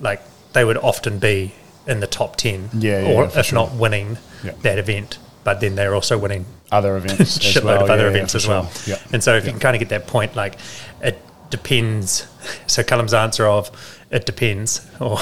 like 0.00 0.20
they 0.52 0.64
would 0.64 0.76
often 0.78 1.18
be 1.18 1.54
in 1.86 2.00
the 2.00 2.06
top 2.06 2.36
ten, 2.36 2.68
Yeah, 2.74 3.00
yeah, 3.00 3.14
or 3.14 3.24
if 3.24 3.46
sure. 3.46 3.54
not 3.58 3.72
winning 3.74 4.18
Yeah. 4.44 4.52
that 4.62 4.78
event. 4.78 5.18
But 5.44 5.60
then 5.60 5.74
they're 5.76 5.94
also 5.94 6.18
winning 6.18 6.44
Other 6.70 6.96
events, 6.98 7.38
shitload 7.38 7.64
well. 7.64 7.84
of 7.84 7.90
other 7.90 8.02
yeah, 8.04 8.10
events 8.10 8.34
as 8.34 8.42
sure. 8.42 8.50
well. 8.62 8.70
Yeah. 8.86 8.98
And 9.12 9.24
so 9.24 9.34
if 9.36 9.46
you 9.46 9.52
can 9.52 9.60
kind 9.60 9.74
of 9.74 9.80
get 9.80 9.88
that 9.88 10.06
point, 10.06 10.36
like 10.36 10.58
it 11.02 11.18
depends. 11.50 12.26
So 12.66 12.82
Callum's 12.82 13.12
answer 13.14 13.46
of 13.46 13.70
it 14.10 14.26
depends, 14.26 14.86
or, 15.00 15.18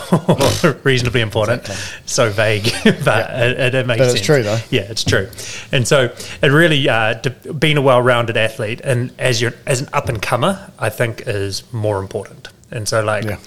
reasonably 0.84 1.20
important, 1.20 1.66
so 2.06 2.30
vague, 2.30 2.64
but 3.04 3.30
it, 3.30 3.74
it, 3.74 3.86
makes 3.86 3.98
But 3.98 4.08
it's 4.08 4.14
sense. 4.14 4.26
true, 4.26 4.42
though. 4.42 4.58
Yeah, 4.70 4.82
it's 4.82 5.04
true. 5.04 5.28
And 5.72 5.86
so 5.86 6.14
it 6.42 6.48
really, 6.48 6.88
uh, 6.88 7.14
de- 7.14 7.52
being 7.52 7.76
a 7.76 7.82
well-rounded 7.82 8.36
athlete 8.36 8.80
and 8.82 9.12
as 9.18 9.40
you're 9.40 9.54
as 9.66 9.80
an 9.80 9.88
up 9.92 10.08
and 10.08 10.22
comer, 10.22 10.70
I 10.78 10.90
think 10.90 11.22
is 11.26 11.62
more 11.72 11.98
important. 11.98 12.48
And 12.70 12.88
so 12.88 13.02
like. 13.02 13.24
Yeah. 13.24 13.38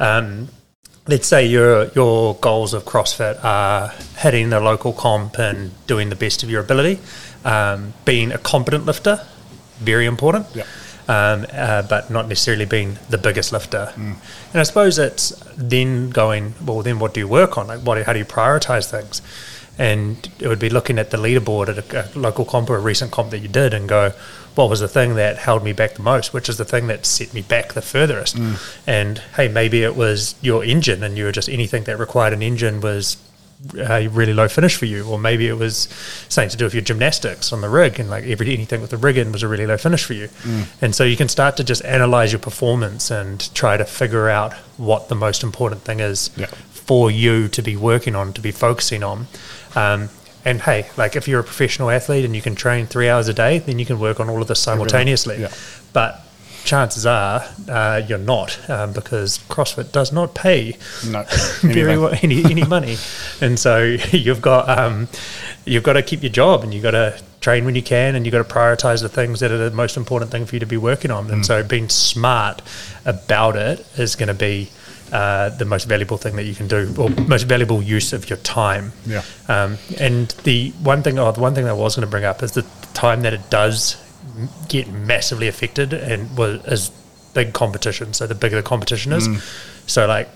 Um, 0.00 0.48
let's 1.08 1.26
say 1.26 1.44
your 1.44 1.86
your 1.88 2.34
goals 2.36 2.74
of 2.74 2.84
CrossFit 2.84 3.42
are 3.42 3.88
hitting 4.18 4.50
the 4.50 4.60
local 4.60 4.92
comp 4.92 5.38
and 5.38 5.72
doing 5.86 6.10
the 6.10 6.14
best 6.14 6.42
of 6.42 6.50
your 6.50 6.60
ability, 6.60 7.00
um, 7.44 7.94
being 8.04 8.30
a 8.30 8.38
competent 8.38 8.86
lifter, 8.86 9.26
very 9.78 10.06
important. 10.06 10.46
Yeah. 10.54 10.64
Um, 11.10 11.46
uh, 11.54 11.80
but 11.88 12.10
not 12.10 12.28
necessarily 12.28 12.66
being 12.66 12.98
the 13.08 13.16
biggest 13.16 13.50
lifter. 13.50 13.94
And 13.96 14.16
I 14.52 14.62
suppose 14.62 14.98
it's 14.98 15.30
then 15.56 16.10
going, 16.10 16.52
well, 16.62 16.82
then 16.82 16.98
what 16.98 17.14
do 17.14 17.20
you 17.20 17.26
work 17.26 17.56
on? 17.56 17.66
Like, 17.68 17.80
what, 17.80 18.04
how 18.04 18.12
do 18.12 18.18
you 18.18 18.26
prioritize 18.26 18.90
things? 18.90 19.22
And 19.78 20.28
it 20.38 20.48
would 20.48 20.58
be 20.58 20.68
looking 20.68 20.98
at 20.98 21.10
the 21.10 21.16
leaderboard 21.16 21.70
at 21.70 21.78
a, 21.78 22.14
a 22.14 22.18
local 22.18 22.44
comp 22.44 22.68
or 22.68 22.76
a 22.76 22.80
recent 22.80 23.10
comp 23.10 23.30
that 23.30 23.38
you 23.38 23.48
did 23.48 23.72
and 23.72 23.88
go, 23.88 24.12
what 24.54 24.68
was 24.68 24.80
the 24.80 24.88
thing 24.88 25.14
that 25.14 25.38
held 25.38 25.64
me 25.64 25.72
back 25.72 25.94
the 25.94 26.02
most? 26.02 26.34
Which 26.34 26.48
is 26.48 26.58
the 26.58 26.64
thing 26.66 26.88
that 26.88 27.06
set 27.06 27.32
me 27.32 27.40
back 27.40 27.72
the 27.72 27.80
furthest? 27.80 28.36
And 28.86 29.18
hey, 29.36 29.48
maybe 29.48 29.82
it 29.84 29.96
was 29.96 30.34
your 30.42 30.62
engine 30.62 31.02
and 31.02 31.16
you 31.16 31.24
were 31.24 31.32
just 31.32 31.48
anything 31.48 31.84
that 31.84 31.96
required 31.98 32.34
an 32.34 32.42
engine 32.42 32.82
was 32.82 33.16
a 33.76 34.06
really 34.08 34.32
low 34.32 34.48
finish 34.48 34.76
for 34.76 34.84
you, 34.86 35.04
or 35.06 35.18
maybe 35.18 35.48
it 35.48 35.58
was 35.58 35.88
something 36.28 36.48
to 36.50 36.56
do 36.56 36.64
with 36.64 36.74
your 36.74 36.82
gymnastics 36.82 37.52
on 37.52 37.60
the 37.60 37.68
rig, 37.68 37.98
and 37.98 38.08
like 38.08 38.24
every 38.24 38.52
anything 38.54 38.80
with 38.80 38.90
the 38.90 38.96
rig 38.96 39.16
in 39.18 39.32
was 39.32 39.42
a 39.42 39.48
really 39.48 39.66
low 39.66 39.76
finish 39.76 40.04
for 40.04 40.14
you. 40.14 40.28
And 40.80 40.94
so 40.94 41.04
you 41.04 41.16
can 41.16 41.28
start 41.28 41.56
to 41.56 41.64
just 41.64 41.84
analyze 41.84 42.32
your 42.32 42.38
performance 42.38 43.10
and 43.10 43.52
try 43.54 43.76
to 43.76 43.84
figure 43.84 44.28
out 44.28 44.52
what 44.76 45.08
the 45.08 45.14
most 45.14 45.42
important 45.42 45.82
thing 45.82 46.00
is 46.00 46.30
Yeah. 46.36 46.46
for 46.70 47.10
you 47.10 47.48
to 47.48 47.62
be 47.62 47.76
working 47.76 48.14
on, 48.14 48.32
to 48.34 48.40
be 48.40 48.52
focusing 48.52 49.02
on. 49.02 49.26
Um, 49.74 50.10
and 50.44 50.62
hey, 50.62 50.88
like 50.96 51.16
if 51.16 51.26
you're 51.26 51.40
a 51.40 51.44
professional 51.44 51.90
athlete 51.90 52.24
and 52.24 52.34
you 52.34 52.40
can 52.42 52.54
train 52.54 52.86
three 52.86 53.08
hours 53.08 53.28
a 53.28 53.34
day, 53.34 53.58
then 53.58 53.78
you 53.78 53.84
can 53.84 53.98
work 53.98 54.20
on 54.20 54.30
all 54.30 54.40
of 54.40 54.48
this 54.48 54.60
simultaneously. 54.60 55.40
Yeah. 55.40 55.50
But 55.92 56.24
chances 56.68 57.06
are 57.06 57.42
uh, 57.68 58.02
you're 58.06 58.18
not 58.18 58.58
um, 58.68 58.92
because 58.92 59.38
CrossFit 59.48 59.90
does 59.90 60.12
not 60.12 60.34
pay 60.34 60.76
No. 61.06 61.24
very 61.62 61.96
well 61.96 62.14
any, 62.22 62.44
any 62.44 62.64
money, 62.64 62.96
and 63.40 63.58
so 63.58 63.82
you've 64.12 64.42
got 64.42 64.68
um, 64.68 65.08
you've 65.64 65.82
got 65.82 65.94
to 65.94 66.02
keep 66.02 66.22
your 66.22 66.30
job, 66.30 66.62
and 66.62 66.74
you've 66.74 66.82
got 66.82 66.90
to 66.90 67.18
train 67.40 67.64
when 67.64 67.74
you 67.74 67.82
can, 67.82 68.14
and 68.14 68.26
you've 68.26 68.32
got 68.32 68.46
to 68.46 68.54
prioritize 68.54 69.00
the 69.00 69.08
things 69.08 69.40
that 69.40 69.50
are 69.50 69.70
the 69.70 69.74
most 69.74 69.96
important 69.96 70.30
thing 70.30 70.44
for 70.44 70.56
you 70.56 70.60
to 70.60 70.66
be 70.66 70.76
working 70.76 71.10
on. 71.10 71.28
Mm. 71.28 71.32
And 71.32 71.46
so 71.46 71.64
being 71.64 71.88
smart 71.88 72.60
about 73.06 73.56
it 73.56 73.80
is 73.96 74.14
going 74.14 74.28
to 74.28 74.34
be 74.34 74.68
uh, 75.10 75.48
the 75.50 75.64
most 75.64 75.88
valuable 75.88 76.18
thing 76.18 76.36
that 76.36 76.44
you 76.44 76.54
can 76.54 76.68
do, 76.68 76.94
or 76.98 77.08
most 77.26 77.44
valuable 77.44 77.82
use 77.82 78.12
of 78.12 78.28
your 78.28 78.36
time. 78.40 78.92
Yeah. 79.06 79.22
Um, 79.48 79.78
and 79.98 80.28
the 80.44 80.70
one 80.82 81.02
thing, 81.02 81.18
oh, 81.18 81.32
the 81.32 81.40
one 81.40 81.54
thing 81.54 81.64
that 81.64 81.70
I 81.70 81.74
was 81.74 81.96
going 81.96 82.06
to 82.06 82.10
bring 82.10 82.24
up 82.24 82.42
is 82.42 82.52
the 82.52 82.66
time 82.92 83.22
that 83.22 83.32
it 83.32 83.48
does 83.48 83.96
get 84.68 84.88
massively 84.88 85.48
affected, 85.48 85.92
and 85.92 86.36
was 86.36 86.64
is 86.66 86.90
big 87.34 87.52
competition. 87.52 88.12
So 88.14 88.26
the 88.26 88.34
bigger 88.34 88.56
the 88.56 88.62
competition 88.62 89.12
is, 89.12 89.28
so 89.86 90.06
like 90.06 90.28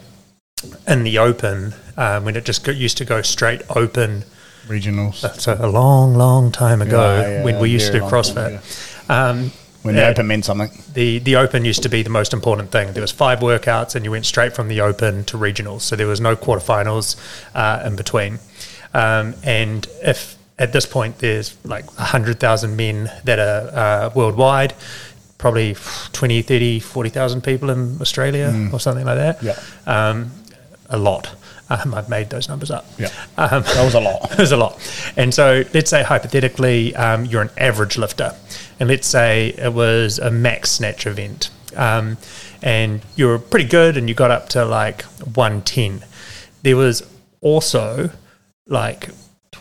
in 0.86 1.04
the 1.04 1.18
open, 1.18 1.74
um, 1.96 2.24
when 2.24 2.36
it 2.36 2.44
just 2.44 2.64
go, 2.64 2.72
used 2.72 2.98
to 2.98 3.04
go 3.04 3.22
straight 3.22 3.62
open. 3.70 4.24
Regionals. 4.66 5.16
So 5.40 5.56
a 5.58 5.66
long, 5.66 6.14
long 6.14 6.52
time 6.52 6.80
ago, 6.82 7.20
Yeah, 7.20 7.28
yeah, 7.28 7.44
when 7.44 7.58
we 7.58 7.70
used 7.70 7.86
to 7.86 7.92
do 7.92 8.00
long 8.00 8.10
time 8.10 8.22
CrossFit, 8.22 9.10
um, 9.10 9.52
when 9.82 9.96
the 9.96 10.02
yeah. 10.02 10.08
open 10.08 10.28
meant 10.28 10.44
something. 10.44 10.70
the 10.94 11.18
the 11.18 11.34
open 11.36 11.64
used 11.64 11.82
to 11.82 11.88
be 11.88 12.02
the 12.02 12.10
most 12.10 12.32
important 12.32 12.70
thing. 12.70 12.92
There 12.92 13.02
was 13.02 13.10
five 13.10 13.40
workouts, 13.40 13.96
and 13.96 14.04
you 14.04 14.12
went 14.12 14.26
straight 14.26 14.54
from 14.54 14.68
the 14.68 14.80
open 14.80 15.24
to 15.24 15.36
regionals. 15.36 15.80
So 15.80 15.96
there 15.96 16.06
was 16.06 16.20
no 16.20 16.36
quarterfinals 16.36 17.16
uh, 17.54 17.82
in 17.84 17.96
between. 17.96 18.38
Um, 18.94 19.34
and 19.42 19.86
if 20.02 20.36
at 20.58 20.72
this 20.72 20.86
point 20.86 21.18
there's 21.18 21.56
like 21.64 21.86
hundred 21.96 22.38
thousand 22.40 22.76
men 22.76 23.10
that 23.24 23.38
are 23.38 23.70
uh, 23.76 24.10
worldwide, 24.14 24.74
probably 25.38 25.74
20, 26.12 26.42
30, 26.42 26.80
40,000 26.80 27.42
people 27.42 27.70
in 27.70 28.00
Australia 28.00 28.68
or 28.72 28.78
something 28.78 29.04
like 29.04 29.16
that. 29.18 29.42
Yeah. 29.42 29.58
Um, 29.86 30.30
a 30.88 30.98
lot. 30.98 31.34
Um, 31.70 31.94
I've 31.94 32.08
made 32.08 32.28
those 32.28 32.48
numbers 32.48 32.70
up. 32.70 32.84
Yeah. 32.98 33.08
Um, 33.38 33.62
That 33.62 33.84
was 33.84 33.94
a 33.94 34.00
lot. 34.00 34.30
it 34.32 34.38
was 34.38 34.52
a 34.52 34.56
lot. 34.56 34.78
And 35.16 35.32
so 35.32 35.64
let's 35.72 35.88
say 35.90 36.02
hypothetically 36.02 36.94
um, 36.96 37.24
you're 37.24 37.42
an 37.42 37.50
average 37.56 37.96
lifter, 37.96 38.34
and 38.78 38.88
let's 38.88 39.06
say 39.06 39.48
it 39.56 39.72
was 39.72 40.18
a 40.18 40.30
max 40.30 40.70
snatch 40.70 41.06
event, 41.06 41.50
um, 41.74 42.18
and 42.62 43.00
you 43.16 43.26
were 43.26 43.38
pretty 43.38 43.68
good, 43.68 43.96
and 43.96 44.08
you 44.08 44.14
got 44.14 44.30
up 44.30 44.48
to 44.50 44.64
like 44.64 45.02
110. 45.02 46.04
There 46.62 46.76
was 46.76 47.02
also 47.40 48.10
like 48.66 49.08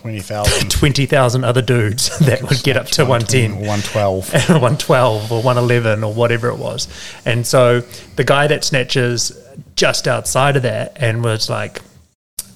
20,000. 0.02 0.70
20,000 0.72 1.44
other 1.44 1.62
dudes 1.62 2.18
that 2.26 2.42
would 2.44 2.64
get 2.64 2.76
up 2.76 2.88
to 2.88 3.06
110. 3.06 3.56
112. 3.56 4.34
112 4.34 5.32
or 5.32 5.44
111 5.44 6.04
or 6.04 6.14
whatever 6.14 6.50
it 6.50 6.58
was. 6.58 6.88
And 7.26 7.46
so 7.46 7.82
the 8.16 8.24
guy 8.24 8.48
that 8.48 8.64
snatches 8.64 9.32
just 9.76 10.08
outside 10.08 10.56
of 10.56 10.64
that 10.64 10.98
and 11.00 11.24
was 11.24 11.50
like, 11.50 11.82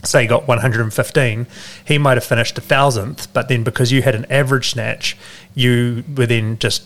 say, 0.03 0.23
he 0.23 0.27
got 0.27 0.47
115, 0.47 1.47
he 1.85 1.97
might 1.97 2.17
have 2.17 2.23
finished 2.23 2.57
a 2.57 2.61
thousandth, 2.61 3.31
but 3.33 3.47
then 3.47 3.63
because 3.63 3.91
you 3.91 4.01
had 4.01 4.15
an 4.15 4.25
average 4.29 4.71
snatch, 4.71 5.17
you 5.53 6.03
were 6.15 6.25
then 6.25 6.57
just 6.59 6.83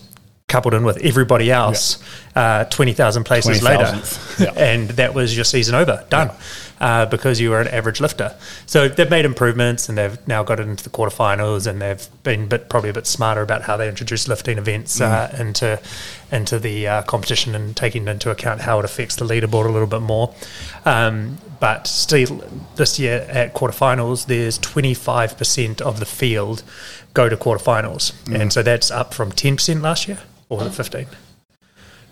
coupled 0.50 0.74
in 0.74 0.84
with 0.84 0.98
everybody 0.98 1.50
else 1.50 2.02
uh, 2.36 2.64
20,000 2.64 3.24
places 3.24 3.62
later. 3.62 4.00
yeah. 4.38 4.52
and 4.56 4.90
that 4.90 5.14
was 5.14 5.34
your 5.34 5.44
season 5.44 5.74
over, 5.74 6.04
done. 6.10 6.30
Uh, 6.80 7.04
because 7.04 7.38
you 7.38 7.50
were 7.50 7.60
an 7.60 7.68
average 7.68 8.00
lifter. 8.00 8.34
So 8.64 8.88
they've 8.88 9.10
made 9.10 9.26
improvements 9.26 9.90
and 9.90 9.98
they've 9.98 10.16
now 10.26 10.42
got 10.42 10.60
it 10.60 10.66
into 10.66 10.82
the 10.82 10.88
quarterfinals 10.88 11.66
and 11.66 11.82
they've 11.82 12.08
been 12.22 12.48
bit, 12.48 12.70
probably 12.70 12.88
a 12.88 12.94
bit 12.94 13.06
smarter 13.06 13.42
about 13.42 13.60
how 13.60 13.76
they 13.76 13.86
introduce 13.86 14.26
lifting 14.26 14.56
events 14.56 14.98
uh, 14.98 15.36
into 15.38 15.78
into 16.32 16.58
the 16.58 16.88
uh, 16.88 17.02
competition 17.02 17.54
and 17.54 17.76
taking 17.76 18.08
into 18.08 18.30
account 18.30 18.62
how 18.62 18.78
it 18.78 18.86
affects 18.86 19.16
the 19.16 19.26
leaderboard 19.26 19.66
a 19.66 19.70
little 19.70 19.86
bit 19.86 20.00
more. 20.00 20.34
Um, 20.86 21.36
but 21.58 21.86
still, 21.86 22.42
this 22.76 22.98
year 22.98 23.26
at 23.28 23.54
quarterfinals, 23.54 24.24
there's 24.24 24.58
25% 24.58 25.82
of 25.82 26.00
the 26.00 26.06
field 26.06 26.62
go 27.12 27.28
to 27.28 27.36
quarterfinals. 27.36 28.14
And 28.32 28.52
so 28.52 28.62
that's 28.62 28.90
up 28.90 29.12
from 29.12 29.32
10% 29.32 29.82
last 29.82 30.08
year, 30.08 30.20
or 30.50 30.58
was 30.58 30.66
it 30.66 30.74
15? 30.74 31.06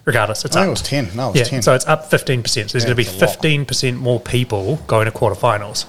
Regardless, 0.06 0.44
it's 0.46 0.56
I 0.56 0.62
up. 0.62 0.68
it 0.68 0.70
was 0.70 0.82
10. 0.82 1.10
No, 1.14 1.28
it 1.28 1.32
was 1.32 1.36
Yeah, 1.40 1.44
10. 1.44 1.62
so 1.62 1.74
it's 1.74 1.86
up 1.86 2.10
15%. 2.10 2.46
So 2.48 2.60
there's 2.78 2.84
going 2.84 2.86
to 2.86 2.94
be 2.94 3.02
it's 3.02 3.20
a 3.20 3.26
lot. 3.26 3.38
15% 3.42 3.96
more 3.98 4.18
people 4.20 4.76
going 4.86 5.04
to 5.04 5.12
quarterfinals. 5.12 5.84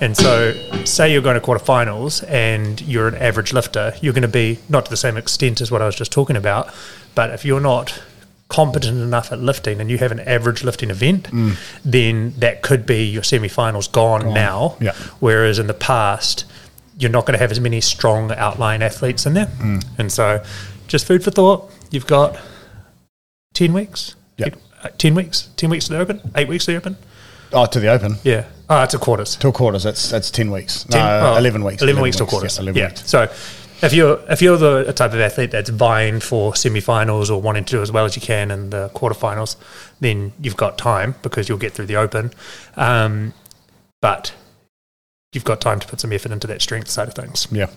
And 0.00 0.16
so, 0.16 0.52
say 0.84 1.12
you're 1.12 1.22
going 1.22 1.34
to 1.34 1.44
quarterfinals 1.44 2.22
and 2.28 2.80
you're 2.82 3.08
an 3.08 3.16
average 3.16 3.52
lifter, 3.52 3.94
you're 4.00 4.12
going 4.12 4.22
to 4.22 4.28
be 4.28 4.60
not 4.68 4.84
to 4.84 4.90
the 4.90 4.96
same 4.96 5.16
extent 5.16 5.60
as 5.60 5.72
what 5.72 5.82
I 5.82 5.86
was 5.86 5.96
just 5.96 6.12
talking 6.12 6.36
about, 6.36 6.72
but 7.16 7.30
if 7.30 7.44
you're 7.44 7.58
not 7.60 8.00
competent 8.48 8.96
enough 8.96 9.32
at 9.32 9.40
lifting 9.40 9.80
and 9.80 9.90
you 9.90 9.98
have 9.98 10.12
an 10.12 10.20
average 10.20 10.62
lifting 10.62 10.88
event, 10.90 11.24
Mm. 11.32 11.56
then 11.84 12.34
that 12.38 12.62
could 12.62 12.86
be 12.86 13.04
your 13.04 13.22
semi-finals 13.24 13.88
gone, 13.88 14.32
now. 14.32 14.76
Yeah. 14.80 14.92
Whereas 15.18 15.58
in 15.58 15.66
the 15.66 15.74
past, 15.74 16.44
you're 16.96 17.10
not 17.10 17.26
going 17.26 17.34
to 17.34 17.40
have 17.40 17.50
as 17.50 17.60
many 17.60 17.80
strong 17.80 18.30
outline 18.32 18.82
athletes 18.82 19.26
in 19.26 19.34
there. 19.34 19.46
Mm. 19.46 19.84
And 19.98 20.12
so, 20.12 20.42
just 20.88 21.06
food 21.06 21.22
for 21.22 21.30
thought. 21.30 21.70
You've 21.90 22.06
got 22.06 22.36
10 23.54 23.72
weeks. 23.72 24.14
Yeah. 24.36 24.46
Eight- 24.48 24.54
uh, 24.82 24.88
10 24.98 25.14
weeks. 25.14 25.48
10 25.56 25.70
weeks 25.70 25.86
to 25.88 25.92
the 25.94 25.98
open. 26.00 26.20
Eight 26.36 26.48
weeks 26.48 26.64
to 26.66 26.72
the 26.72 26.76
open. 26.78 26.96
oh, 27.52 27.66
to 27.66 27.80
the 27.80 27.88
open. 27.88 28.16
Yeah. 28.24 28.44
Oh, 28.70 28.82
it's 28.82 28.94
a 28.94 28.98
quarters. 28.98 29.36
Till 29.36 29.52
quarters, 29.52 29.82
that's 29.82 30.10
that's 30.10 30.30
10 30.30 30.50
weeks. 30.50 30.84
10 30.84 31.00
no, 31.00 31.32
oh, 31.34 31.38
11 31.38 31.64
weeks. 31.64 31.82
11 31.82 32.02
weeks 32.02 32.16
to 32.18 32.26
quarters. 32.26 32.58
Yeah, 32.58 32.64
Yeah. 32.64 32.72
11 32.72 32.90
weeks. 32.90 33.10
So 33.10 33.22
if 33.80 33.92
you're 33.92 34.20
if 34.28 34.42
you're 34.42 34.56
the 34.58 34.92
type 34.92 35.12
of 35.14 35.20
athlete 35.20 35.50
that's 35.52 35.70
vying 35.70 36.20
for 36.20 36.54
semi-finals 36.54 37.30
or 37.30 37.40
wanting 37.40 37.64
to 37.64 37.76
do 37.76 37.82
as 37.82 37.90
well 37.90 38.04
as 38.04 38.14
you 38.16 38.22
can 38.22 38.50
in 38.50 38.70
the 38.70 38.90
quarterfinals, 38.90 39.56
then 40.00 40.32
you've 40.40 40.56
got 40.56 40.76
time 40.78 41.14
because 41.22 41.48
you'll 41.48 41.58
get 41.58 41.72
through 41.72 41.86
the 41.86 41.96
open. 41.96 42.30
Um, 42.76 43.32
but 44.02 44.32
you've 45.32 45.44
got 45.44 45.60
time 45.60 45.80
to 45.80 45.86
put 45.88 46.00
some 46.00 46.12
effort 46.12 46.30
into 46.32 46.46
that 46.46 46.60
strength 46.62 46.88
side 46.88 47.08
of 47.08 47.14
things. 47.14 47.48
Yeah. 47.50 47.68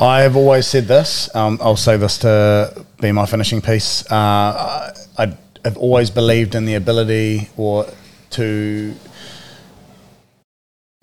I've 0.00 0.36
always 0.36 0.66
said 0.66 0.84
this. 0.84 1.34
Um, 1.34 1.58
I'll 1.62 1.76
say 1.76 1.96
this 1.96 2.18
to 2.18 2.84
be 3.00 3.12
my 3.12 3.26
finishing 3.26 3.60
piece. 3.60 4.10
Uh, 4.10 4.94
I, 5.18 5.36
I've 5.64 5.76
always 5.76 6.10
believed 6.10 6.54
in 6.54 6.64
the 6.64 6.74
ability 6.74 7.50
or 7.56 7.86
to 8.30 8.94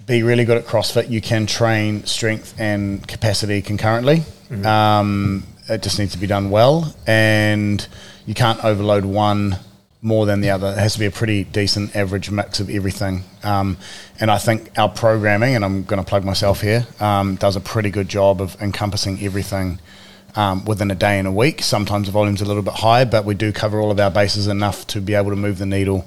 be 0.06 0.24
really 0.24 0.44
good 0.44 0.58
at 0.58 0.66
CrossFit. 0.66 1.10
You 1.10 1.22
can 1.22 1.46
train 1.46 2.06
strength 2.06 2.60
and 2.60 3.08
capacity 3.08 3.62
concurrently. 3.62 4.24
Um, 4.66 5.44
it 5.70 5.84
just 5.84 6.00
needs 6.00 6.14
to 6.14 6.18
be 6.18 6.26
done 6.28 6.50
well, 6.50 6.96
and 7.06 7.88
you 8.26 8.34
can't 8.34 8.64
overload 8.66 9.06
one 9.06 9.60
more 10.02 10.26
than 10.26 10.42
the 10.42 10.50
other. 10.50 10.68
It 10.68 10.78
has 10.78 10.94
to 10.94 11.00
be 11.00 11.06
a 11.06 11.12
pretty 11.12 11.44
decent 11.44 11.96
average 11.96 12.32
mix 12.32 12.60
of 12.60 12.70
everything. 12.70 13.24
Um, 13.44 13.78
and 14.20 14.32
I 14.32 14.38
think 14.38 14.78
our 14.78 14.90
programming, 14.90 15.56
and 15.56 15.66
I'm 15.66 15.84
going 15.84 16.02
to 16.02 16.08
plug 16.08 16.24
myself 16.24 16.62
here, 16.62 16.88
um, 17.00 17.36
does 17.36 17.56
a 17.56 17.60
pretty 17.62 17.90
good 17.90 18.08
job 18.08 18.42
of 18.42 18.60
encompassing 18.62 19.22
everything 19.22 19.80
um, 20.36 20.64
within 20.66 20.90
a 20.90 20.96
day 20.96 21.20
and 21.20 21.28
a 21.28 21.32
week. 21.32 21.62
Sometimes 21.62 22.08
the 22.08 22.14
volume's 22.14 22.42
a 22.42 22.46
little 22.46 22.64
bit 22.64 22.76
high, 22.76 23.04
but 23.04 23.26
we 23.26 23.36
do 23.36 23.52
cover 23.52 23.80
all 23.80 23.92
of 23.92 24.00
our 24.00 24.12
bases 24.12 24.48
enough 24.48 24.88
to 24.88 25.02
be 25.02 25.16
able 25.16 25.32
to 25.32 25.36
move 25.36 25.58
the 25.58 25.66
needle 25.66 26.06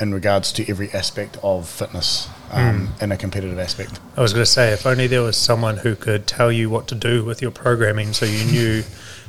in 0.00 0.14
regards 0.14 0.52
to 0.52 0.68
every 0.70 0.90
aspect 0.92 1.36
of 1.42 1.68
fitness 1.68 2.28
um, 2.52 2.92
in 3.00 3.10
a 3.10 3.16
competitive 3.16 3.58
aspect. 3.58 3.98
I 4.16 4.22
was 4.22 4.32
going 4.32 4.44
to 4.44 4.50
say, 4.50 4.72
if 4.72 4.86
only 4.86 5.08
there 5.08 5.22
was 5.22 5.36
someone 5.36 5.78
who 5.78 5.96
could 5.96 6.26
tell 6.26 6.52
you 6.52 6.70
what 6.70 6.86
to 6.88 6.94
do 6.94 7.24
with 7.24 7.42
your 7.42 7.50
programming 7.50 8.12
so 8.12 8.24
you 8.24 8.44
knew 8.44 8.82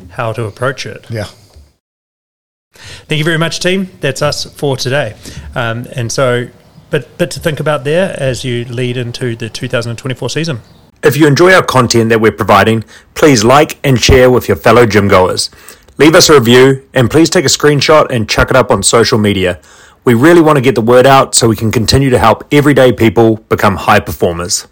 how 0.09 0.31
to 0.33 0.45
approach 0.45 0.85
it. 0.85 1.09
Yeah. 1.09 1.27
Thank 3.09 3.17
you 3.17 3.25
very 3.25 3.39
much, 3.39 3.59
team. 3.59 3.89
That's 4.01 4.21
us 4.21 4.45
for 4.45 4.77
today. 4.77 5.15
Um, 5.55 5.87
and 5.95 6.11
so, 6.11 6.47
but, 6.91 7.17
but 7.17 7.31
to 7.31 7.39
think 7.39 7.59
about 7.59 7.83
there 7.83 8.15
as 8.19 8.45
you 8.45 8.65
lead 8.65 8.97
into 8.97 9.35
the 9.35 9.49
2024 9.49 10.29
season. 10.29 10.59
If 11.01 11.17
you 11.17 11.25
enjoy 11.25 11.51
our 11.53 11.63
content 11.63 12.09
that 12.09 12.21
we're 12.21 12.31
providing, 12.31 12.83
please 13.15 13.43
like 13.43 13.79
and 13.83 13.99
share 13.99 14.29
with 14.29 14.47
your 14.47 14.57
fellow 14.57 14.85
gym 14.85 15.07
goers. 15.07 15.49
Leave 15.97 16.13
us 16.13 16.29
a 16.29 16.35
review 16.35 16.87
and 16.93 17.09
please 17.09 17.31
take 17.31 17.45
a 17.45 17.47
screenshot 17.47 18.05
and 18.11 18.29
chuck 18.29 18.51
it 18.51 18.55
up 18.55 18.69
on 18.69 18.83
social 18.83 19.17
media. 19.17 19.59
We 20.03 20.13
really 20.13 20.41
want 20.41 20.57
to 20.57 20.61
get 20.61 20.75
the 20.75 20.81
word 20.81 21.07
out 21.07 21.33
so 21.33 21.47
we 21.47 21.55
can 21.55 21.71
continue 21.71 22.11
to 22.11 22.19
help 22.19 22.43
everyday 22.51 22.91
people 22.91 23.37
become 23.49 23.75
high 23.75 24.01
performers. 24.01 24.67